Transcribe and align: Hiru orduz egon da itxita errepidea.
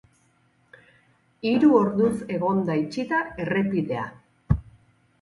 Hiru 1.51 1.69
orduz 1.81 2.09
egon 2.39 2.65
da 2.73 2.81
itxita 2.87 3.23
errepidea. 3.47 4.11